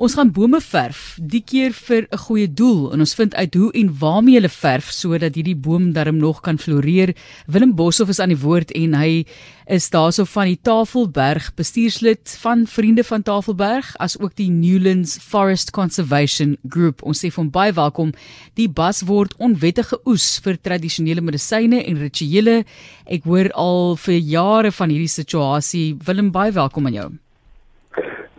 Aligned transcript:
Ons 0.00 0.14
gaan 0.16 0.30
bome 0.32 0.56
verf, 0.64 1.18
die 1.20 1.42
keer 1.44 1.74
vir 1.76 2.06
'n 2.08 2.16
goeie 2.16 2.48
doel 2.48 2.92
en 2.92 3.00
ons 3.04 3.14
vind 3.14 3.34
uit 3.34 3.54
hoe 3.54 3.70
en 3.72 3.98
waarmee 3.98 4.34
hulle 4.38 4.48
verf 4.48 4.88
sodat 4.90 5.34
hierdie 5.34 5.54
boom 5.66 5.92
darm 5.92 6.16
nog 6.16 6.40
kan 6.40 6.56
floreer. 6.58 7.14
Willem 7.46 7.74
Boshoff 7.74 8.08
is 8.08 8.18
aan 8.18 8.32
die 8.32 8.40
woord 8.40 8.72
en 8.72 8.94
hy 8.94 9.26
is 9.66 9.90
daarso 9.90 10.24
van 10.24 10.46
die 10.46 10.58
Tafelberg 10.62 11.54
bestuurslid 11.54 12.38
van 12.40 12.66
Vriende 12.66 13.04
van 13.04 13.22
Tafelberg 13.22 13.94
as 13.98 14.18
ook 14.18 14.34
die 14.36 14.48
Newlands 14.48 15.18
Forest 15.18 15.70
Conservation 15.70 16.56
Group. 16.66 17.02
Ons 17.02 17.20
sê 17.20 17.30
van 17.30 17.50
baie 17.50 17.72
welkom. 17.72 18.14
Die 18.54 18.68
bas 18.68 19.02
word 19.02 19.34
onwettige 19.36 20.00
oes 20.06 20.40
vir 20.40 20.56
tradisionele 20.56 21.20
medisyne 21.20 21.84
en 21.84 21.98
rituele. 21.98 22.64
Ek 23.04 23.24
hoor 23.24 23.52
al 23.52 23.96
vir 23.96 24.18
jare 24.18 24.72
van 24.72 24.88
hierdie 24.88 25.12
situasie. 25.12 25.98
Willem, 26.06 26.30
baie 26.30 26.52
welkom 26.52 26.86
aan 26.86 26.94
jou. 26.94 27.29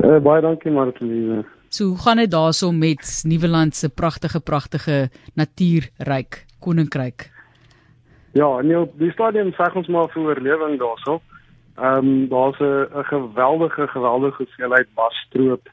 Uh, 0.01 0.17
baie 0.17 0.41
dankie 0.41 0.71
Martie. 0.71 1.43
So 1.69 1.91
hoe 1.91 1.97
gaan 1.97 2.17
dit 2.17 2.31
daarso 2.31 2.71
met 2.71 3.21
Nieuweland 3.27 3.75
se 3.75 3.89
pragtige 3.89 4.39
pragtige 4.39 5.09
natuurryk 5.33 6.45
koninkryk? 6.59 7.29
Ja, 8.33 8.61
nee, 8.61 8.79
op 8.79 8.97
die 8.97 9.11
stadium 9.11 9.51
sê 9.53 9.67
ons 9.73 9.87
maar 9.87 10.09
vir 10.09 10.23
oorlewing 10.23 10.79
daarso. 10.79 11.21
Ehm 11.77 12.07
um, 12.07 12.27
daar's 12.29 12.59
'n 12.59 13.03
geweldige 13.13 13.87
geweldige 13.87 14.43
hoeveelheid 14.43 14.87
basstroop 14.93 15.69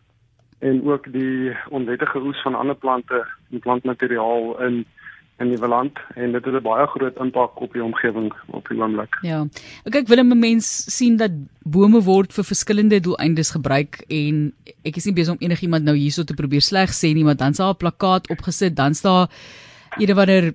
en 0.58 0.84
ook 0.84 1.12
die 1.12 1.56
onwettige 1.70 2.18
oes 2.18 2.42
van 2.42 2.54
ander 2.54 2.76
plante 2.76 3.26
en 3.50 3.58
plantmateriaal 3.58 4.60
in 4.62 4.84
in 5.38 5.52
die 5.52 5.68
land 5.68 5.98
en 6.16 6.32
dit 6.32 6.44
het 6.44 6.54
'n 6.54 6.62
baie 6.62 6.86
groot 6.86 7.16
impak 7.16 7.60
op 7.60 7.72
die 7.72 7.84
omgewing 7.84 8.32
op 8.50 8.68
die 8.68 8.78
oomblik. 8.78 9.18
Ja. 9.22 9.46
Ek 9.84 9.92
kyk 9.92 10.08
wil 10.08 10.18
'n 10.18 10.38
mens 10.38 10.96
sien 10.96 11.16
dat 11.16 11.30
bome 11.62 12.00
word 12.02 12.32
vir 12.32 12.44
verskillende 12.44 13.00
doeleindes 13.00 13.50
gebruik 13.50 14.04
en 14.08 14.52
ek 14.84 14.96
is 14.96 15.04
nie 15.04 15.14
besig 15.14 15.32
om 15.32 15.40
enigiemand 15.40 15.84
nou 15.84 15.96
hierso 15.96 16.24
te 16.24 16.34
probeer 16.34 16.62
sleg 16.62 16.90
sê 16.90 17.14
nie, 17.14 17.24
maar 17.24 17.36
dan 17.36 17.54
sal 17.54 17.70
'n 17.70 17.76
plakkaat 17.76 18.28
opgesit, 18.30 18.76
dan 18.76 18.94
staan 18.94 19.28
Eerder 19.96 20.14
wanneer 20.14 20.54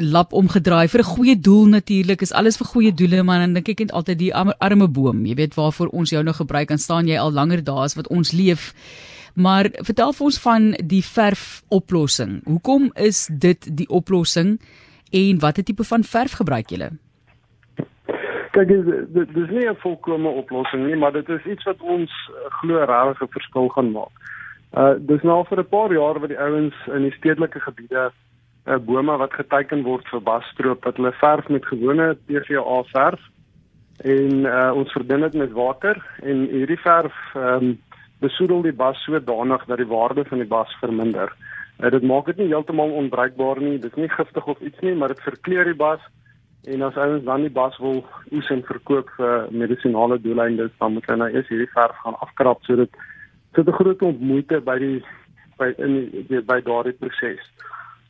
lap 0.00 0.32
omgedraai 0.32 0.88
vir 0.88 1.00
'n 1.00 1.12
goeie 1.14 1.36
doel 1.40 1.66
natuurlik 1.66 2.22
is 2.22 2.32
alles 2.32 2.56
vir 2.56 2.66
goeie 2.66 2.94
doele 2.94 3.22
maar 3.22 3.38
dan 3.38 3.52
dink 3.52 3.68
ek 3.68 3.78
net 3.78 3.92
altyd 3.92 4.18
die 4.18 4.34
arme 4.34 4.88
boom 4.88 5.26
jy 5.26 5.34
weet 5.34 5.54
waarvoor 5.54 5.88
ons 5.88 6.10
jou 6.10 6.22
nou 6.22 6.34
gebruik 6.34 6.70
en 6.70 6.78
staan 6.78 7.06
jy 7.06 7.18
al 7.18 7.32
langer 7.32 7.64
daar 7.64 7.84
as 7.84 7.94
wat 7.94 8.08
ons 8.08 8.32
leef 8.32 8.74
Maar 9.34 9.70
vertel 9.72 10.12
vir 10.12 10.24
ons 10.24 10.40
van 10.40 10.72
die 10.84 11.04
verf 11.04 11.62
oplossing. 11.68 12.40
Hoekom 12.44 12.90
is 12.94 13.26
dit 13.32 13.76
die 13.76 13.88
oplossing 13.88 14.60
en 15.10 15.38
watter 15.40 15.64
tipe 15.64 15.84
van 15.84 16.04
verf 16.04 16.36
gebruik 16.40 16.68
julle? 16.68 16.90
Kyk, 18.52 18.68
dit 18.68 19.34
dis 19.34 19.50
nie 19.50 19.68
'n 19.68 19.76
volkomme 19.80 20.28
oplossing 20.28 20.86
nie, 20.86 20.96
maar 20.96 21.12
dit 21.12 21.28
is 21.28 21.44
iets 21.44 21.64
wat 21.64 21.80
ons 21.80 22.10
eh, 22.10 22.50
glo 22.60 22.84
regtig 22.84 23.22
'n 23.22 23.32
verskil 23.32 23.68
gaan 23.68 23.90
maak. 23.92 24.12
Uh 24.76 24.94
dis 24.98 25.22
nou 25.22 25.44
vir 25.48 25.58
'n 25.58 25.68
paar 25.68 25.92
jaar 25.92 26.20
wat 26.20 26.28
die 26.28 26.40
ouens 26.40 26.74
in 26.86 27.02
die 27.02 27.16
stedelike 27.16 27.60
gebiede 27.60 28.12
uh 28.66 28.78
bome 28.78 29.16
wat 29.16 29.32
geteken 29.32 29.82
word 29.82 30.08
vir 30.08 30.20
basstroop 30.20 30.84
wat 30.84 30.96
hulle 30.96 31.12
verf 31.12 31.48
met 31.48 31.66
gewone 31.66 32.16
PVA 32.26 32.82
verf 32.92 33.20
en 34.04 34.44
uh 34.44 34.72
ons 34.74 34.92
verdun 34.92 35.20
dit 35.20 35.34
met 35.34 35.52
water 35.52 35.96
en 36.22 36.46
hierdie 36.48 36.80
verf 36.80 37.16
ehm 37.34 37.64
um, 37.64 37.78
besoedel 38.22 38.62
die 38.62 38.76
bas 38.84 39.02
sodanig 39.04 39.66
dat 39.68 39.82
die 39.82 39.90
waarde 39.90 40.24
van 40.30 40.42
die 40.42 40.48
bas 40.48 40.72
verminder. 40.80 41.32
Uh, 41.78 41.90
dit 41.90 42.02
maak 42.02 42.26
dit 42.30 42.42
nie 42.42 42.50
heeltemal 42.54 42.94
onbruikbaar 43.02 43.60
nie. 43.60 43.78
Dit 43.82 43.96
is 43.96 44.04
nie 44.04 44.12
giftig 44.12 44.46
of 44.46 44.60
iets 44.60 44.80
nie, 44.86 44.94
maar 44.94 45.14
dit 45.14 45.24
verkleur 45.26 45.68
die 45.68 45.78
bas 45.78 46.02
en 46.70 46.82
as 46.86 46.96
ons 46.96 47.24
dan 47.26 47.42
die 47.42 47.50
bas 47.50 47.74
wil 47.82 48.04
oes 48.30 48.50
en 48.54 48.62
verkoop 48.66 49.08
vir 49.16 49.48
medisinale 49.50 50.20
doeleindes, 50.22 50.70
dan 50.78 50.94
moet 50.94 51.08
hulle 51.10 51.24
nou 51.24 51.30
eers 51.34 51.48
hierdie 51.50 51.70
verf 51.74 51.96
gaan 52.04 52.18
afkrap 52.22 52.62
sodat 52.68 53.00
dit 53.56 53.68
'n 53.68 53.78
groot 53.78 54.02
moeite 54.20 54.60
by 54.60 54.78
die 54.78 55.02
by 55.58 55.74
in 55.78 56.26
die, 56.28 56.40
by 56.40 56.60
daardie 56.60 56.96
proses. 57.00 57.42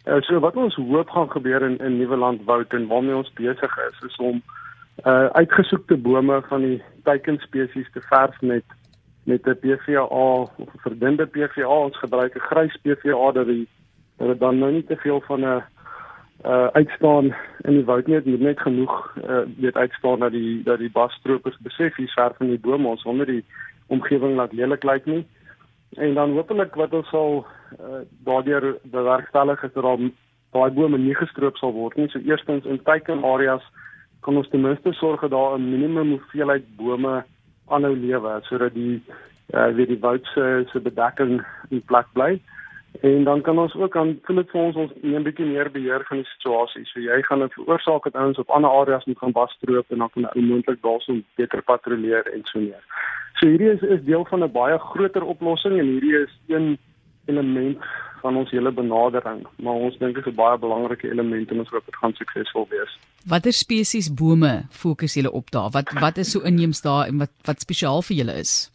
Uh, 0.07 0.21
so 0.21 0.41
wat 0.41 0.57
ons 0.57 0.75
hoop 0.75 1.11
gaan 1.11 1.31
gebeur 1.31 1.63
in 1.63 1.79
in 1.79 1.97
Nieuweland 1.99 2.45
Woud 2.45 2.73
en 2.75 2.87
waarmee 2.87 3.17
ons 3.17 3.33
besig 3.39 3.79
is 3.89 4.03
is 4.11 4.17
om 4.17 4.43
uh 5.07 5.29
uitgesoekte 5.33 5.97
bome 5.97 6.43
van 6.49 6.61
die 6.61 6.83
teikenspesies 7.03 7.91
te 7.93 8.01
verf 8.01 8.41
met 8.41 8.65
met 9.25 9.47
'n 9.47 9.59
PVA 9.61 10.03
of 10.03 10.51
'n 10.59 10.69
verdunde 10.77 11.27
PVA 11.27 11.67
ons 11.67 11.99
gebruik 11.99 12.35
'n 12.35 12.47
grys 12.51 12.77
PVA 12.83 13.33
dat 13.33 13.47
die 13.47 13.69
dat 14.17 14.29
dit 14.29 14.41
dan 14.41 14.59
nou 14.59 14.73
nie 14.73 14.85
te 14.85 14.97
veel 14.97 15.21
van 15.21 15.41
'n 15.41 15.63
uh 16.47 16.67
uitstaan 16.73 17.25
in 17.61 17.75
die 17.75 17.85
woud 17.85 18.07
nie. 18.07 18.23
Dit 18.23 18.41
net 18.41 18.61
genoeg 18.61 19.17
uh 19.29 19.39
weet 19.59 19.77
uitstaan 19.77 20.19
dat 20.19 20.33
die 20.33 20.63
dat 20.63 20.79
die 20.79 20.91
basstropers 20.91 21.59
besef 21.59 21.97
hier 21.97 22.09
ver 22.09 22.35
van 22.39 22.47
die 22.47 22.59
bome 22.59 22.89
ons 22.89 23.03
onder 23.03 23.27
die 23.27 23.45
omgewing 23.87 24.37
laat 24.37 24.53
lelik 24.53 24.83
lyk 24.83 25.07
nie. 25.07 25.27
En 25.91 26.15
dan 26.15 26.33
hopelik 26.33 26.75
wat 26.75 26.93
ons 26.93 27.09
sal 27.09 27.47
uh 27.81 28.03
daardeur 28.25 28.77
bewerkstellig 28.83 29.63
is 29.63 29.73
dat 29.73 29.83
daar 29.83 29.99
daai 30.51 30.71
bome 30.71 30.99
nie 30.99 31.15
gestroop 31.15 31.57
sal 31.57 31.73
word 31.73 31.97
nie. 31.97 32.09
So 32.09 32.19
eerstens 32.19 32.65
in 32.65 32.83
teiken 32.83 33.25
areas 33.25 33.63
kan 34.21 34.37
ons 34.37 34.49
ten 34.49 34.61
minste 34.61 34.93
sorg 34.93 35.21
dat 35.21 35.31
daar 35.31 35.59
'n 35.59 35.71
minimum 35.71 36.11
hoeveelheid 36.11 36.77
bome 36.77 37.25
aanhou 37.69 37.97
lewe 37.97 38.39
sodat 38.43 38.75
die 38.75 39.03
uh, 39.55 39.69
weet 39.77 39.89
die 39.89 40.01
woud 40.01 40.27
se 40.35 40.65
se 40.73 40.81
bedekking 40.81 41.43
in 41.71 41.83
plek 41.83 42.07
bly. 42.13 42.41
En 43.01 43.25
dan 43.25 43.41
kan 43.41 43.59
ons 43.59 43.75
ook 43.75 43.97
aan 43.97 44.19
voel 44.23 44.37
dit 44.37 44.51
vir 44.51 44.61
ons 44.61 44.77
ons 44.77 44.93
neem 45.01 45.23
bietjie 45.25 45.47
meer 45.49 45.71
beheer 45.73 46.05
van 46.09 46.21
die 46.21 46.29
situasie. 46.35 46.85
So 46.91 47.01
jy 47.01 47.23
gaan 47.23 47.43
'n 47.43 47.55
veroorsaak 47.55 48.05
dat 48.05 48.15
ouens 48.15 48.39
op 48.39 48.51
ander 48.51 48.71
areas 48.71 49.05
moet 49.05 49.19
gaan 49.19 49.33
basstroop 49.33 49.91
en 49.91 49.99
dan 49.99 50.11
kan 50.11 50.29
hulle 50.29 50.47
moontlik 50.47 50.83
daarsoom 50.83 51.25
beter 51.37 51.63
patrolleer 51.63 52.27
en 52.33 52.41
so 52.45 52.61
meer. 52.61 52.85
So 53.41 53.47
hierdie 53.47 53.71
is 53.71 53.83
is 53.83 54.05
deel 54.05 54.25
van 54.25 54.45
'n 54.45 54.53
baie 54.53 54.79
groter 54.79 55.25
oplossing 55.25 55.79
en 55.79 55.87
hierdie 55.87 56.17
is 56.17 56.39
een 56.47 56.79
element 57.25 57.79
van 58.23 58.37
ons 58.37 58.51
hele 58.55 58.71
benadering, 58.73 59.43
maar 59.63 59.81
ons 59.87 59.99
dink 59.99 60.15
dit 60.15 60.27
is 60.27 60.33
'n 60.33 60.37
baie 60.37 60.59
belangrike 60.59 61.11
element 61.11 61.51
en 61.51 61.59
ons 61.59 61.71
hoop 61.71 61.85
dit 61.85 61.97
gaan 61.97 62.15
suksesvol 62.15 62.67
wees. 62.71 62.93
Watter 63.27 63.53
spesies 63.53 64.09
bome 64.15 64.55
fokus 64.71 65.15
julle 65.15 65.33
op 65.33 65.51
daar? 65.51 65.71
Wat 65.71 65.93
wat 66.01 66.17
is 66.17 66.31
so 66.31 66.41
inheems 66.41 66.83
daar 66.83 67.07
en 67.07 67.19
wat 67.19 67.33
wat 67.45 67.61
spesiaal 67.61 68.03
vir 68.03 68.17
julle 68.17 68.35
is? 68.45 68.71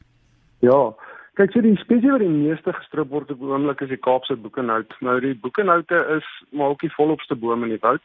Ja, 0.59 0.93
kyk 1.33 1.51
so 1.51 1.61
die 1.61 1.75
spesies 1.77 2.11
wat 2.11 2.19
die 2.19 2.29
meeste 2.29 2.73
gestrip 2.73 3.09
word 3.09 3.31
op 3.31 3.41
oomblik 3.41 3.81
is 3.81 3.89
die 3.89 4.03
Kaapse 4.07 4.35
boekenhout. 4.35 4.93
Nou 4.99 5.19
die 5.19 5.35
boekenhoute 5.35 6.05
is 6.17 6.27
maar 6.51 6.69
ook 6.69 6.81
die 6.81 6.95
volopste 6.97 7.35
boom 7.35 7.63
in 7.63 7.69
die 7.69 7.83
woud, 7.87 8.01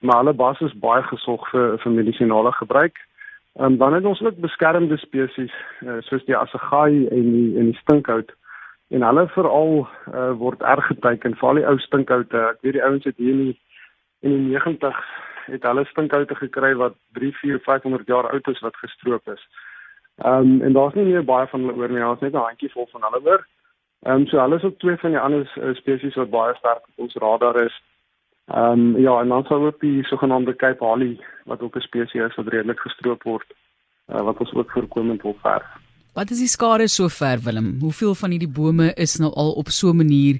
maar 0.00 0.16
hulle 0.16 0.32
bas 0.32 0.60
is 0.60 0.80
baie 0.86 1.02
gesog 1.02 1.50
vir 1.50 1.78
vir 1.82 1.92
medisinale 1.92 2.52
gebruik. 2.52 2.96
En 3.56 3.72
um, 3.72 3.76
dan 3.76 3.94
het 3.94 4.04
ons 4.04 4.20
ook 4.22 4.36
beskermde 4.36 4.96
spesies 4.96 5.54
uh, 5.80 5.96
soos 6.00 6.24
die 6.24 6.36
assegaai 6.36 7.08
en 7.08 7.32
die 7.32 7.58
en 7.58 7.70
die 7.70 7.80
stinkhout 7.80 8.34
en 8.88 9.02
hulle 9.02 9.28
veral 9.28 9.88
uh, 10.14 10.32
word 10.38 10.62
erg 10.62 10.86
geteken 10.86 11.36
veral 11.36 11.60
die 11.60 11.66
ou 11.66 11.78
stinkhoute 11.78 12.42
ek 12.50 12.60
weet 12.62 12.78
die 12.78 12.84
ouens 12.84 13.04
het 13.04 13.16
hier 13.16 13.32
in 13.32 13.44
die 13.46 13.56
in 14.20 14.36
die 14.36 14.58
90 14.58 15.00
het 15.46 15.62
hulle 15.62 15.84
stinkhoute 15.84 16.34
gekry 16.34 16.74
wat 16.74 16.94
3 17.18 17.32
4 17.40 17.60
500 17.64 18.06
jaar 18.06 18.30
oud 18.30 18.48
is 18.48 18.60
wat 18.60 18.76
gestroop 18.76 19.28
is. 19.28 19.42
Ehm 20.16 20.50
um, 20.50 20.62
en 20.62 20.72
daar's 20.72 20.94
nie 20.94 21.04
meer 21.04 21.24
baie 21.24 21.46
van 21.46 21.60
hulle 21.60 21.76
oor 21.76 21.88
nie, 21.88 22.02
daar's 22.04 22.20
net 22.20 22.32
'n 22.32 22.46
handjie 22.48 22.72
vol 22.72 22.88
van 22.92 23.02
hulle 23.06 23.20
oor. 23.30 23.46
Ehm 24.06 24.14
um, 24.14 24.26
so 24.26 24.38
hulle 24.38 24.56
is 24.56 24.64
ook 24.64 24.78
twee 24.78 24.96
van 24.96 25.10
die 25.10 25.20
ander 25.20 25.52
uh, 25.56 25.74
spesies 25.74 26.14
wat 26.14 26.30
baie 26.30 26.54
sterk 26.54 26.82
op 26.88 27.04
ons 27.04 27.14
radar 27.14 27.62
is. 27.64 27.82
Ehm 28.46 28.72
um, 28.72 28.98
ja, 28.98 29.20
en 29.20 29.28
dan 29.28 29.44
sou 29.44 29.66
ook 29.66 29.80
die 29.80 30.04
sogenaamde 30.04 30.56
Cape 30.56 30.84
Holly 30.84 31.20
wat 31.44 31.60
ook 31.60 31.76
'n 31.76 31.88
spesies 31.88 32.22
is 32.28 32.34
wat 32.34 32.48
redelik 32.48 32.80
gestroop 32.80 33.22
word 33.22 33.46
uh, 34.12 34.20
wat 34.20 34.38
ons 34.38 34.54
ook 34.54 34.70
voorkomend 34.70 35.22
wil 35.22 35.36
verf. 35.42 35.85
Wat 36.16 36.30
is 36.32 36.38
die 36.40 36.48
skade 36.48 36.86
sover 36.88 37.42
Willem? 37.44 37.74
Hoeveel 37.84 38.14
van 38.16 38.32
hierdie 38.32 38.52
bome 38.58 38.86
is 39.04 39.18
nou 39.20 39.28
al 39.42 39.50
op 39.60 39.68
so 39.68 39.92
'n 39.92 39.96
manier 39.96 40.36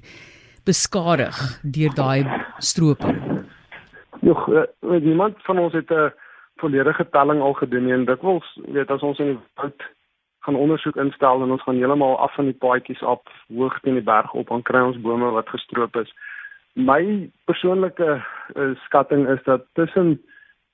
beskadig 0.65 1.37
deur 1.75 1.93
daai 1.93 2.25
stroping? 2.57 3.17
Nog 4.19 4.47
uh, 4.47 4.63
niemand 4.81 5.35
van 5.45 5.59
ons 5.59 5.73
het 5.73 5.89
'n 5.91 6.13
volledige 6.55 7.09
telling 7.09 7.41
al 7.41 7.53
gedoen 7.53 7.89
en 7.89 8.05
dit 8.05 8.21
wil 8.21 8.43
weet 8.65 8.89
as 8.91 9.01
ons 9.01 9.19
in 9.19 9.25
die 9.25 9.39
woud 9.55 9.81
gaan 10.39 10.55
ondersoek 10.55 10.95
instel 10.95 11.43
en 11.43 11.51
ons 11.51 11.63
gaan 11.63 11.75
heeltemal 11.75 12.17
af 12.17 12.33
van 12.33 12.45
die 12.45 12.57
paadjies 12.63 13.03
af 13.03 13.21
hoog 13.47 13.79
teen 13.79 13.93
die 13.93 14.09
berg 14.13 14.33
op 14.33 14.51
aan 14.51 14.61
kry 14.61 14.81
ons 14.81 15.01
bome 15.01 15.29
wat 15.29 15.49
gestroop 15.49 15.95
is. 15.95 16.13
My 16.73 17.29
persoonlike 17.45 18.23
uh, 18.55 18.75
skatting 18.85 19.27
is 19.29 19.43
dat 19.43 19.61
tussen 19.73 20.21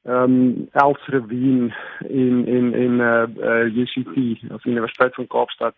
ehm 0.04 0.24
um, 0.24 0.68
Elsrevien 0.72 1.74
in 2.08 2.46
in 2.46 2.74
in 2.74 3.00
uh, 3.00 3.24
uh 3.38 3.76
UCT 3.76 4.52
of 4.52 4.66
Universiteit 4.66 5.16
van 5.16 5.28
Kaapstad 5.28 5.76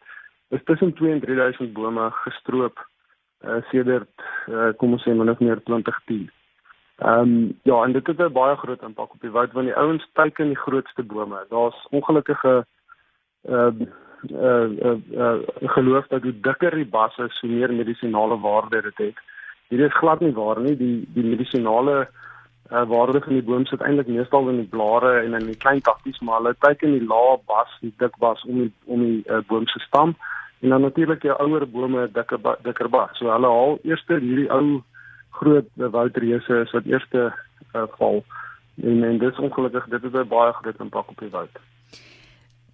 is 0.49 0.63
tussen 0.63 0.93
2 0.93 1.11
en 1.11 1.19
3000 1.19 1.73
bome 1.73 2.09
gestroop 2.11 2.87
uh 3.45 3.61
sedert 3.69 4.09
uh, 4.49 4.69
kom 4.77 4.91
ons 4.91 5.03
sê 5.03 5.13
min 5.13 5.29
of 5.29 5.39
meer 5.39 5.61
2010. 5.63 6.31
Ehm 6.97 7.19
um, 7.19 7.59
ja, 7.63 7.83
en 7.83 7.91
dit 7.91 8.07
het 8.07 8.17
'n 8.17 8.31
baie 8.31 8.55
groot 8.55 8.81
impak 8.81 9.13
op 9.13 9.21
die 9.21 9.31
woud 9.31 9.51
want 9.51 9.65
die 9.65 9.75
ouens 9.75 10.09
teiken 10.13 10.47
die 10.47 10.63
grootste 10.65 11.03
bome. 11.03 11.45
Daar's 11.49 11.87
ongelukkige 11.89 12.65
ehm 13.41 13.81
uh, 13.81 13.87
uh, 14.31 14.69
uh, 14.89 14.99
uh 15.13 15.39
geloof 15.77 16.07
dat 16.07 16.21
hoe 16.21 16.39
dikker 16.39 16.75
die 16.75 16.89
bas 16.89 17.17
is, 17.17 17.39
hoe 17.39 17.49
meer 17.49 17.73
medisinale 17.73 18.39
waarde 18.39 18.81
dit 18.81 18.97
het. 18.97 19.17
Hierdie 19.67 19.87
is 19.87 19.97
glad 19.97 20.19
nie 20.19 20.33
waar 20.33 20.59
nie. 20.59 20.77
Die 20.77 21.05
die 21.13 21.23
medisinale 21.23 21.99
uh, 21.99 22.07
waarde 22.69 23.21
van 23.21 23.33
die 23.33 23.43
boom 23.43 23.65
sit 23.65 23.81
eintlik 23.81 24.07
meestal 24.07 24.49
in 24.49 24.57
die 24.57 24.69
blare 24.69 25.21
en 25.21 25.33
in 25.33 25.45
die 25.45 25.57
klein 25.57 25.81
takkies 25.81 26.19
maar 26.19 26.41
hulle 26.41 26.55
teiken 26.59 26.91
die 26.91 27.05
lae 27.05 27.37
bas, 27.45 27.69
die 27.81 27.93
dik 27.97 28.17
bas 28.17 28.43
om 28.43 28.63
die 28.63 28.71
om 28.85 29.03
die 29.05 29.21
uh, 29.29 29.41
boom 29.47 29.67
se 29.67 29.79
stam 29.79 30.15
En 30.59 30.69
dan 30.69 30.81
natuurlik 30.81 31.21
jou 31.21 31.35
ouer 31.41 31.69
bome 31.69 32.09
dikker 32.11 32.39
dikker 32.63 32.89
bas. 32.89 33.11
So 33.19 33.29
hulle 33.29 33.49
haal 33.51 33.77
eers 33.83 34.03
hierdie 34.07 34.47
ou 34.49 34.81
groot 35.37 35.67
woudreuse 35.75 36.61
is 36.63 36.73
wat 36.73 36.87
eerste 36.89 37.25
uh, 37.75 37.83
val. 37.99 38.23
En 38.81 39.03
en 39.03 39.19
dis 39.21 39.41
ongelukkig 39.47 39.85
dit 39.93 40.07
het 40.07 40.29
baie 40.29 40.53
groot 40.53 40.79
impak 40.79 41.11
op 41.13 41.19
die 41.19 41.29
woud. 41.29 41.59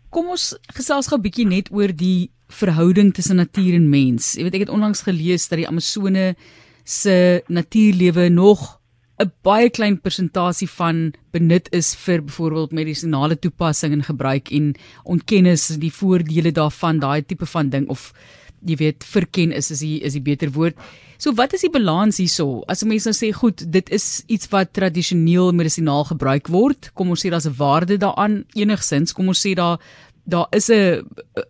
Kom 0.10 0.30
ons 0.36 0.54
gesels 0.76 1.08
gou 1.08 1.18
'n 1.18 1.26
bietjie 1.28 1.48
net 1.48 1.72
oor 1.72 1.92
die 1.92 2.32
verhouding 2.48 3.14
tussen 3.14 3.36
natuur 3.36 3.74
en 3.74 3.90
mens. 3.90 4.36
Jy 4.36 4.44
weet 4.44 4.56
ek 4.56 4.66
het 4.68 4.76
onlangs 4.78 5.04
gelees 5.04 5.48
dat 5.48 5.58
die 5.58 5.68
Amazone 5.68 6.36
se 6.84 7.44
natuurlewe 7.48 8.30
nog 8.30 8.80
'n 9.22 9.32
baie 9.44 9.70
klein 9.70 9.98
persentasie 10.02 10.70
van 10.70 11.14
benut 11.32 11.68
is 11.72 11.96
vir 11.96 12.22
byvoorbeeld 12.22 12.72
medisinale 12.72 13.40
toepassing 13.40 13.94
en 13.94 14.04
gebruik 14.04 14.52
en 14.52 14.76
ontkennis 15.04 15.68
die 15.78 15.94
voordele 15.94 16.52
daarvan 16.52 17.00
daai 17.00 17.22
tipe 17.26 17.46
van 17.46 17.70
ding 17.70 17.88
of 17.90 18.14
jy 18.66 18.76
weet 18.78 19.04
verken 19.04 19.52
is 19.52 19.72
is 19.72 19.80
die 19.80 20.00
is 20.06 20.14
die 20.14 20.22
beter 20.26 20.52
woord. 20.52 20.78
So 21.22 21.34
wat 21.38 21.54
is 21.54 21.62
die 21.66 21.74
balans 21.74 22.18
hierso? 22.18 22.64
As 22.68 22.84
'n 22.84 22.88
mens 22.88 23.06
nou 23.06 23.14
sê 23.14 23.32
goed, 23.34 23.72
dit 23.72 23.90
is 23.90 24.24
iets 24.28 24.50
wat 24.50 24.74
tradisioneel 24.74 25.52
medisinaal 25.52 26.06
gebruik 26.06 26.48
word, 26.48 26.92
kom 26.94 27.10
ons 27.10 27.26
sê 27.26 27.30
daar's 27.30 27.48
'n 27.48 27.58
waarde 27.58 27.98
daaraan 27.98 28.46
enigsins, 28.54 29.14
kom 29.14 29.28
ons 29.28 29.46
sê 29.46 29.54
daar 29.56 29.80
daar 30.26 30.48
is 30.52 30.70
'n 30.70 31.02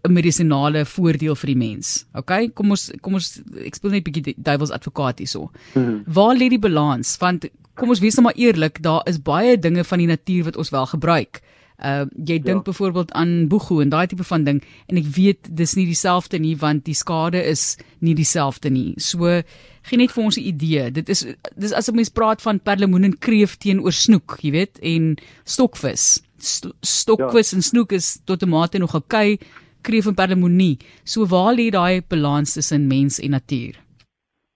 'n 0.03 0.13
medisinale 0.13 0.85
voordeel 0.85 1.35
vir 1.35 1.47
die 1.47 1.57
mens. 1.57 2.06
OK? 2.13 2.53
Kom 2.53 2.71
ons 2.71 2.91
kom 3.01 3.13
ons 3.13 3.41
ek 3.65 3.75
speel 3.75 3.91
net 3.91 4.07
'n 4.07 4.12
bietjie 4.12 4.35
duiwels 4.38 4.71
advokaat 4.71 5.19
hierso. 5.19 5.51
Mm 5.75 5.85
-hmm. 5.85 6.03
Waar 6.06 6.35
lê 6.35 6.50
die 6.50 6.59
balans? 6.59 7.17
Want 7.17 7.50
kom 7.81 7.89
ons 7.93 8.01
wees 8.03 8.17
nou 8.17 8.27
maar 8.29 8.37
eerlik, 8.37 8.79
daar 8.85 9.01
is 9.09 9.17
baie 9.25 9.57
dinge 9.57 9.83
van 9.87 10.03
die 10.03 10.11
natuur 10.11 10.51
wat 10.51 10.59
ons 10.61 10.69
wel 10.73 10.85
gebruik. 10.93 11.41
Uh 11.81 12.05
jy 12.13 12.37
dink 12.37 12.61
ja. 12.61 12.67
byvoorbeeld 12.69 13.11
aan 13.17 13.47
boegoe 13.49 13.81
en 13.81 13.89
daai 13.89 14.05
tipe 14.07 14.23
van 14.23 14.43
ding 14.45 14.59
en 14.85 14.97
ek 15.01 15.07
weet 15.15 15.47
dis 15.49 15.73
nie 15.73 15.87
dieselfde 15.89 16.37
nie 16.37 16.53
want 16.61 16.83
die 16.85 16.93
skade 16.93 17.41
is 17.41 17.79
nie 18.05 18.13
dieselfde 18.13 18.69
nie. 18.69 18.93
So 19.01 19.41
gee 19.89 19.97
net 19.97 20.13
vir 20.13 20.23
ons 20.23 20.37
'n 20.37 20.45
idee. 20.45 20.91
Dit 20.91 21.09
is 21.09 21.25
dis 21.57 21.73
as 21.73 21.89
'n 21.89 21.95
mens 21.95 22.13
praat 22.13 22.41
van 22.41 22.59
perlemoen 22.59 23.03
en 23.03 23.17
kreef 23.17 23.57
teenoor 23.57 23.91
snoek, 23.91 24.37
jy 24.41 24.51
weet, 24.51 24.77
en 24.79 25.17
stokvis 25.43 26.21
stokvis 26.41 27.51
ja. 27.51 27.57
en 27.57 27.63
snoek 27.63 27.91
is 27.91 28.19
tot 28.25 28.43
'n 28.43 28.49
mate 28.49 28.77
nog 28.77 28.95
okay, 28.95 29.39
kreef 29.81 30.05
en 30.05 30.13
perlemoenie. 30.13 30.77
So 31.03 31.25
waar 31.25 31.53
lê 31.53 31.69
daai 31.69 32.01
balans 32.07 32.53
tussen 32.53 32.87
mens 32.87 33.19
en 33.19 33.29
natuur? 33.29 33.81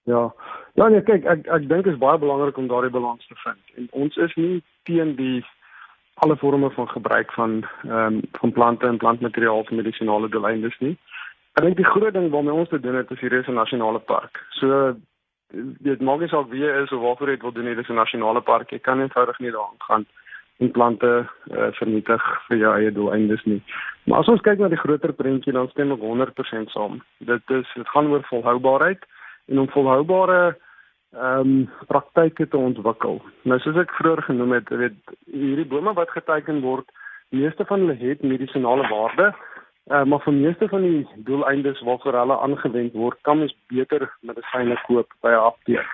Ja. 0.04 0.34
Ja 0.76 0.88
nee, 0.92 1.00
kyk, 1.00 1.24
ek 1.24 1.46
ek 1.48 1.68
dink 1.70 1.86
dit 1.86 1.94
is 1.94 2.00
baie 2.00 2.18
belangrik 2.20 2.58
om 2.60 2.66
daardie 2.68 2.92
balans 2.92 3.26
te 3.26 3.36
vind. 3.42 3.60
En 3.80 3.86
ons 4.04 4.16
is 4.16 4.34
nie 4.36 4.62
teen 4.84 5.14
die 5.16 5.44
alle 6.24 6.36
forme 6.36 6.70
van 6.70 6.88
gebruik 6.88 7.32
van 7.32 7.62
ehm 7.84 8.18
um, 8.18 8.20
van 8.40 8.52
plante 8.52 8.86
en 8.86 9.00
plantmateriaal 9.00 9.64
vir 9.64 9.76
medisinale 9.76 10.28
doeleindes 10.28 10.76
nie. 10.84 10.96
Ek 11.56 11.64
dink 11.64 11.76
die 11.80 11.88
groot 11.88 12.12
ding 12.12 12.28
waarmee 12.30 12.52
ons 12.52 12.68
te 12.68 12.80
doen 12.80 13.00
het 13.00 13.10
is 13.10 13.20
hier 13.20 13.32
is 13.32 13.48
'n 13.48 13.56
nasionale 13.56 13.98
park. 13.98 14.44
So 14.60 14.96
dit 15.88 16.00
maak 16.00 16.20
nie 16.20 16.28
saak 16.28 16.50
wie 16.50 16.68
is 16.68 16.92
of 16.92 17.00
waarvoor 17.00 17.30
jy 17.30 17.38
wil 17.40 17.52
doen, 17.52 17.64
dit 17.64 17.78
is 17.78 17.88
'n 17.88 18.02
nasionale 18.02 18.40
park. 18.40 18.70
Jy 18.70 18.78
kan 18.78 19.00
eenvoudig 19.00 19.38
nie 19.38 19.50
daaraan 19.50 19.80
gaan 19.88 20.06
en 20.58 20.70
plante 20.70 21.28
uh, 21.52 21.68
vernietig 21.72 22.22
vir 22.48 22.56
jou 22.56 22.74
eie 22.74 22.92
doeleindes 22.92 23.44
nie. 23.44 23.62
Maar 24.04 24.18
as 24.18 24.28
ons 24.28 24.40
kyk 24.40 24.58
na 24.58 24.68
die 24.68 24.84
groter 24.84 25.12
prentjie 25.12 25.52
dan 25.52 25.68
stem 25.68 25.92
ek 25.92 26.00
100% 26.00 26.70
saam. 26.72 27.02
Dit 27.18 27.50
is 27.50 27.66
dit 27.74 27.88
gaan 27.88 28.06
oor 28.06 28.22
volhoubaarheid 28.22 29.04
en 29.46 29.58
om 29.58 29.68
volhoubare 29.68 30.56
ehm 31.14 31.40
um, 31.40 31.68
praktyke 31.86 32.48
te 32.48 32.56
ontwikkel. 32.56 33.20
Nou 33.42 33.58
soos 33.60 33.76
ek 33.76 33.92
vroeër 33.98 34.22
genoem 34.22 34.52
het, 34.52 34.68
weet 34.68 34.96
hierdie 35.32 35.66
bome 35.66 35.92
wat 35.94 36.10
geteken 36.10 36.60
word, 36.60 36.90
meeste 37.28 37.64
van 37.64 37.80
hulle 37.84 37.96
het 38.00 38.22
medisinale 38.22 38.88
waarde, 38.88 39.30
uh, 39.90 40.02
maar 40.04 40.20
vir 40.24 40.32
meeste 40.32 40.68
van 40.68 40.82
die 40.82 41.06
doeleindes 41.28 41.80
waarvoor 41.80 42.18
hulle 42.20 42.38
aangewend 42.38 42.92
word, 42.92 43.18
kan 43.22 43.38
mens 43.38 43.54
beter 43.72 44.10
medisyne 44.20 44.76
koop 44.86 45.12
by 45.22 45.30
'n 45.30 45.46
apteek. 45.50 45.86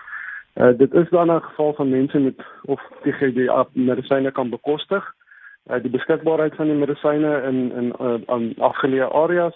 Uh, 0.55 0.71
dit 0.77 0.93
is 0.93 1.09
dan 1.09 1.31
'n 1.31 1.41
geval 1.41 1.73
van 1.73 1.89
mense 1.89 2.19
met 2.19 2.41
of 2.65 2.81
die 3.03 3.33
die 3.33 3.49
medisyne 3.73 4.31
kan 4.31 4.49
bekostig. 4.49 5.13
Uh, 5.69 5.81
die 5.81 5.91
beskikbaarheid 5.91 6.55
van 6.55 6.67
die 6.67 6.75
medisyne 6.75 7.41
in 7.41 7.71
in 7.71 7.93
uh, 7.99 8.51
afgeleë 8.57 9.07
areas 9.13 9.55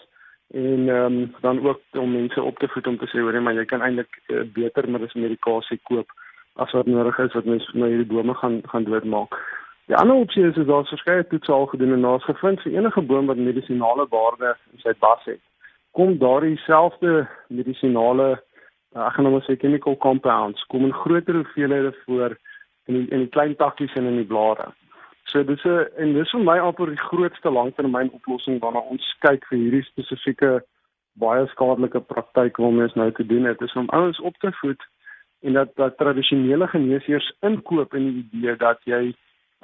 en 0.53 0.89
ehm 0.89 1.13
um, 1.13 1.35
dan 1.41 1.67
ook 1.67 1.81
om 1.91 2.11
mense 2.11 2.41
op 2.41 2.59
te 2.59 2.67
voed 2.67 2.87
om 2.87 2.97
te 2.97 3.07
sê 3.11 3.19
hoor 3.19 3.41
maar 3.41 3.53
jy 3.53 3.65
kan 3.65 3.81
eintlik 3.81 4.19
uh, 4.27 4.43
beter 4.53 4.89
medikasie 4.89 5.79
koop 5.83 6.11
as 6.55 6.71
wat 6.71 6.85
nodig 6.85 7.17
is 7.19 7.33
wat 7.33 7.45
mens 7.45 7.69
nou 7.73 7.89
hierdie 7.89 8.13
bome 8.13 8.33
gaan 8.33 8.61
gaan 8.65 8.83
doodmaak. 8.83 9.35
Die 9.85 9.95
ander 9.95 10.15
opsie 10.15 10.43
is 10.47 10.57
is 10.57 10.65
daar 10.65 10.85
verskeie 10.85 11.27
toetse 11.27 11.51
al 11.51 11.65
gedoen 11.65 11.93
en 11.93 12.01
daar's 12.01 12.23
gevind 12.23 12.61
vir 12.61 12.71
enige 12.71 13.01
boom 13.01 13.25
wat 13.25 13.37
medisinale 13.37 14.07
waarde 14.09 14.55
in 14.73 14.79
sy 14.79 14.93
bas 14.99 15.23
het, 15.25 15.41
kom 15.91 16.17
daardie 16.17 16.57
selfde 16.57 17.27
medisinale 17.47 18.29
uh, 18.95 19.05
ek 19.05 19.13
gaan 19.13 19.29
nou 19.29 19.41
sê 19.41 19.59
chemical 19.59 19.97
compounds 19.97 20.65
kom 20.71 20.85
in 20.85 20.93
groter 20.93 21.41
hoeveelhede 21.41 21.93
voor 22.05 22.37
in 22.87 22.93
die, 22.93 23.07
in 23.11 23.25
die 23.25 23.33
klein 23.35 23.55
takkies 23.55 23.93
en 23.99 24.05
in 24.05 24.21
die 24.23 24.29
blare. 24.33 24.71
So 25.31 25.43
dis 25.43 25.63
'n 25.65 25.87
en 25.97 26.13
dis 26.13 26.31
vir 26.31 26.43
my 26.43 26.57
amper 26.59 26.89
die 26.89 27.05
grootste 27.09 27.49
langtermyn 27.49 28.11
oplossing 28.19 28.59
waarna 28.59 28.79
ons 28.79 29.15
kyk 29.19 29.45
vir 29.49 29.57
hierdie 29.59 29.83
spesifieke 29.83 30.61
baie 31.19 31.47
skadelike 31.47 31.99
praktyk 31.99 32.57
wat 32.57 32.67
ons 32.85 32.95
nou 32.95 33.11
te 33.11 33.25
doen 33.25 33.45
het 33.45 33.61
is 33.61 33.75
om 33.75 33.89
ouens 33.89 34.19
op 34.19 34.37
te 34.37 34.51
voed 34.61 34.81
en 35.41 35.53
dat 35.53 35.75
dat 35.75 35.97
tradisionele 35.97 36.67
geneesheers 36.67 37.31
inkoop 37.41 37.93
in 37.93 38.05
die 38.07 38.23
idee 38.23 38.55
dat 38.55 38.79
jy 38.85 39.13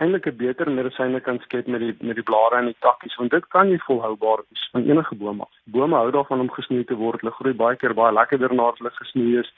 eintlik 0.02 0.28
'n 0.28 0.38
beter 0.38 0.72
medisyne 0.72 1.20
kan 1.20 1.40
skep 1.40 1.68
met 1.68 1.80
die 1.80 1.96
met 2.02 2.16
die 2.16 2.28
blare 2.30 2.58
en 2.58 2.66
die 2.66 2.82
takkies 2.86 3.16
want 3.16 3.32
dit 3.32 3.48
kan 3.48 3.70
jy 3.70 3.78
volhoubaar 3.88 4.42
wees 4.50 4.70
van 4.72 4.90
enige 4.90 5.16
boom 5.16 5.42
af. 5.42 5.54
Bome 5.66 5.96
hou 5.96 6.12
daarvan 6.12 6.40
om 6.40 6.52
gesnoei 6.52 6.84
te 6.84 6.96
word. 6.96 7.22
Hulle 7.22 7.34
groei 7.34 7.54
baie 7.54 7.76
keer 7.76 7.94
baie 7.94 8.14
lekkerder 8.14 8.54
nadat 8.54 8.78
hulle 8.78 8.92
gesnoei 8.92 9.38
is. 9.40 9.54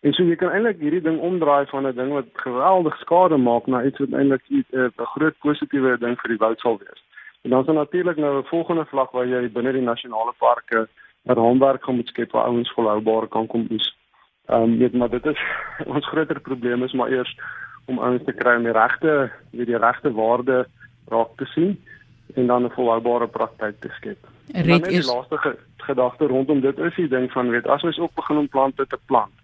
En 0.00 0.12
so 0.16 0.24
jy 0.24 0.36
kan 0.40 0.52
eintlik 0.56 0.78
hierdie 0.80 1.02
ding 1.04 1.18
omdraai 1.20 1.66
van 1.68 1.86
'n 1.86 1.96
ding 1.96 2.12
wat 2.12 2.28
geweldig 2.32 2.96
skade 2.98 3.36
maak 3.36 3.66
na 3.66 3.84
iets 3.84 3.98
wat 3.98 4.12
eintlik 4.12 4.42
'n 4.48 4.64
uh, 4.72 4.88
groot 4.96 5.36
positiewe 5.38 5.98
ding 5.98 6.16
vir 6.20 6.30
die 6.30 6.42
woud 6.44 6.60
sal 6.60 6.78
wees. 6.78 7.00
En 7.42 7.50
dan 7.50 7.60
is 7.60 7.66
daar 7.66 7.74
natuurlik 7.74 8.16
nou 8.16 8.38
'n 8.38 8.48
volgende 8.48 8.84
vlak 8.84 9.10
waar 9.10 9.26
jy 9.26 9.52
binne 9.52 9.72
die 9.72 9.88
nasionale 9.92 10.32
parke 10.38 10.88
'n 11.26 11.32
raamwerk 11.32 11.84
gaan 11.84 11.96
moet 11.96 12.08
skep 12.08 12.32
waar 12.32 12.44
ouens 12.44 12.72
volhoubaar 12.72 13.28
kan 13.28 13.46
kom 13.46 13.66
oes. 13.70 13.96
Ehm 14.48 14.62
um, 14.62 14.78
weet 14.78 14.92
maar 14.92 15.10
dit 15.10 15.26
is 15.26 15.40
ons 15.94 16.06
groter 16.06 16.40
probleem 16.40 16.82
is 16.82 16.92
maar 16.92 17.10
eers 17.10 17.36
om 17.86 17.98
ouens 17.98 18.24
te 18.24 18.32
kry 18.32 18.56
om 18.56 18.62
die 18.62 18.72
regte, 18.72 19.30
weet 19.50 19.66
die 19.66 19.78
regte 19.78 20.12
waarde 20.12 20.66
raak 21.08 21.36
te 21.36 21.44
sien 21.44 21.84
en 22.34 22.46
dan 22.46 22.64
'n 22.64 22.70
volhoubare 22.70 23.26
praktyk 23.26 23.80
te 23.80 23.88
skep. 23.88 24.18
Red 24.52 24.86
is 24.86 25.06
die 25.06 25.14
laaste 25.14 25.38
ge 25.38 25.56
gedagte 25.76 26.26
rondom 26.26 26.60
dit 26.60 26.78
is 26.78 26.94
die 26.94 27.08
ding 27.08 27.32
van 27.32 27.50
weet 27.50 27.66
as 27.66 27.82
ons 27.82 27.98
ook 27.98 28.14
begin 28.14 28.36
om 28.36 28.48
plante 28.48 28.86
te 28.86 28.98
plant. 29.06 29.39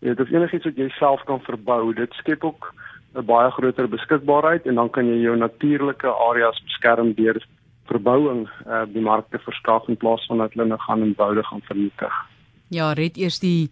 Dit 0.00 0.20
is 0.20 0.32
enigiets 0.32 0.64
wat 0.64 0.76
jy 0.76 0.88
self 0.96 1.24
kan 1.28 1.40
verbou. 1.44 1.92
Dit 1.94 2.12
skep 2.12 2.44
ook 2.44 2.74
'n 3.14 3.24
baie 3.26 3.50
groter 3.50 3.88
beskikbaarheid 3.88 4.66
en 4.66 4.74
dan 4.74 4.90
kan 4.90 5.06
jy 5.06 5.20
jou 5.22 5.36
natuurlike 5.36 6.08
areas 6.08 6.62
beskerm 6.64 7.14
deur 7.14 7.40
verbouing 7.90 8.48
uh, 8.66 8.84
die 8.86 9.02
mark 9.02 9.26
te 9.30 9.38
verskaf 9.38 9.88
in 9.88 9.96
plaas 9.96 10.26
van 10.26 10.38
dat 10.38 10.52
hulle 10.54 10.68
nou 10.68 10.78
gaan 10.78 11.02
en 11.02 11.14
boude 11.14 11.42
gaan 11.42 11.62
vernietig. 11.62 12.14
Ja, 12.68 12.92
red 12.92 13.16
eers 13.16 13.40
die 13.42 13.70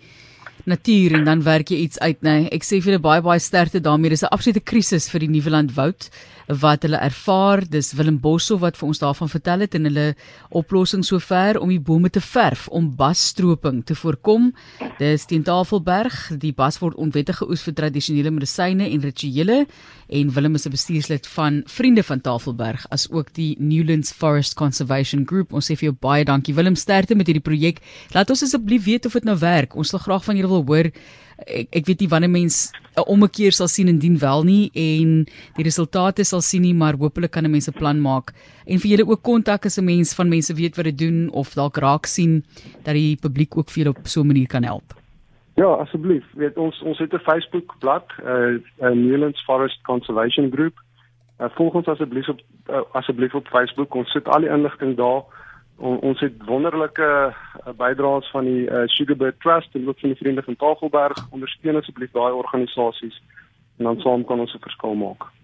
natuur 0.64 1.14
en 1.18 1.24
dan 1.24 1.42
werk 1.42 1.70
jy 1.70 1.76
iets 1.76 1.98
uit, 1.98 2.22
nê. 2.22 2.40
Nee. 2.40 2.48
Ek 2.50 2.64
sê 2.64 2.80
vir 2.80 2.92
julle 2.92 3.02
baie 3.02 3.22
baie 3.22 3.40
sterkte 3.40 3.80
daarmee. 3.80 4.10
Dis 4.10 4.22
'n 4.22 4.32
absolute 4.32 4.60
krisis 4.60 5.08
vir 5.10 5.20
die 5.20 5.28
Nuweland 5.28 5.74
woud 5.74 6.10
wat 6.48 6.82
hulle 6.82 6.96
ervaar. 6.96 7.62
Dis 7.68 7.92
Willem 7.92 8.18
Boshoff 8.20 8.60
wat 8.60 8.76
vir 8.76 8.88
ons 8.88 8.98
daarvan 8.98 9.28
vertel 9.28 9.60
het 9.60 9.74
en 9.74 9.84
hulle 9.84 10.14
oplossing 10.50 11.04
sover 11.04 11.60
om 11.60 11.68
die 11.68 11.80
bome 11.80 12.10
te 12.10 12.20
verf 12.20 12.68
om 12.68 12.96
basstroping 12.96 13.84
te 13.84 13.94
voorkom. 13.94 14.54
Dis 14.98 15.26
teen 15.26 15.42
Tafelberg. 15.42 16.38
Die 16.38 16.52
bas 16.52 16.78
word 16.78 16.96
onwettig 16.96 17.36
geoes 17.36 17.62
vir 17.62 17.74
tradisionele 17.74 18.30
medisyne 18.30 18.88
en 18.88 19.00
rituele 19.04 19.66
en 20.08 20.32
Willem 20.32 20.54
is 20.54 20.64
'n 20.66 20.70
bestuurslid 20.70 21.26
van 21.26 21.62
Vriende 21.66 22.02
van 22.02 22.20
Tafelberg 22.20 22.86
as 22.88 23.10
ook 23.10 23.34
die 23.34 23.56
Newlands 23.58 24.12
Forest 24.12 24.54
Conservation 24.54 25.26
Group. 25.26 25.52
Ons 25.52 25.70
sê 25.70 25.76
vir 25.76 25.88
jou 25.88 25.96
baie 26.00 26.24
dankie 26.24 26.54
Willem 26.54 26.74
sterkte 26.74 27.14
met 27.14 27.26
hierdie 27.26 27.42
projek. 27.42 27.80
Laat 28.12 28.30
ons 28.30 28.42
asseblief 28.42 28.84
weet 28.84 29.06
of 29.06 29.12
dit 29.12 29.24
nou 29.24 29.38
werk. 29.38 29.76
Ons 29.76 29.90
wil 29.90 30.00
graag 30.00 30.24
van 30.24 30.36
julle 30.36 30.47
wil 30.48 30.64
hoor 30.66 30.90
ek 31.46 31.68
ek 31.70 31.86
weet 31.86 32.00
nie 32.00 32.10
wanneer 32.10 32.30
mens 32.30 32.72
'n 32.96 33.06
ommekeer 33.06 33.52
sal 33.52 33.68
sien 33.68 33.88
indien 33.88 34.18
wel 34.18 34.42
nie 34.42 34.70
en 34.74 35.24
die 35.56 35.64
resultate 35.64 36.24
sal 36.24 36.40
sien 36.40 36.62
nie 36.62 36.74
maar 36.74 36.98
hopelik 36.98 37.30
kan 37.30 37.44
'n 37.44 37.50
mens 37.50 37.68
'n 37.68 37.78
plan 37.78 38.00
maak 38.00 38.34
en 38.66 38.78
vir 38.78 38.90
julle 38.90 39.10
ook 39.10 39.22
kontak 39.22 39.66
as 39.66 39.78
'n 39.78 39.84
mens 39.84 40.14
van 40.14 40.28
mense 40.28 40.54
weet 40.54 40.76
wat 40.76 40.84
dit 40.84 40.98
doen 40.98 41.30
of 41.30 41.54
dalk 41.54 41.76
raak 41.76 42.06
sien 42.06 42.44
dat 42.84 42.94
die 42.94 43.16
publiek 43.16 43.56
ook 43.56 43.70
vir 43.70 43.84
julle 43.84 43.96
op 43.96 44.06
so 44.06 44.20
'n 44.20 44.26
manier 44.26 44.46
kan 44.46 44.64
help. 44.64 44.94
Ja, 45.58 45.66
asseblief. 45.66 46.24
Weet 46.34 46.56
ons 46.56 46.82
ons 46.82 46.98
het 46.98 47.12
'n 47.12 47.18
Facebook 47.18 47.74
bladsy, 47.78 48.20
uh, 48.22 48.58
uh 48.80 48.94
Newlands 48.94 49.44
Forest 49.44 49.82
Conservation 49.82 50.50
Group. 50.52 50.74
Uh, 51.40 51.46
volg 51.54 51.74
ons 51.74 51.86
asseblief 51.86 52.28
op 52.28 52.40
uh, 52.70 52.80
asseblief 52.92 53.34
op 53.34 53.48
Facebook. 53.48 53.94
Ons 53.94 54.10
sit 54.10 54.28
al 54.28 54.40
die 54.40 54.50
inligting 54.50 54.96
daar. 54.96 55.22
On, 55.78 55.98
ons 56.02 56.20
het 56.20 56.34
wonderlike 56.44 57.06
uh, 57.06 57.72
bydraes 57.78 58.30
van 58.30 58.44
die 58.44 58.66
uh, 58.66 58.82
Sugarbird 58.90 59.40
Trust 59.40 59.74
en 59.74 59.88
ook 59.88 60.00
van 60.00 60.08
die 60.08 60.18
Vriende 60.18 60.42
van 60.42 60.56
Tafelberg. 60.56 61.26
Ondersteun 61.30 61.78
asseblief 61.78 62.10
daai 62.10 62.32
organisasies 62.32 63.22
en 63.78 63.84
dan 63.84 64.00
saam 64.00 64.24
kan 64.24 64.40
ons 64.40 64.54
'n 64.54 64.66
verskil 64.66 64.94
maak. 64.94 65.38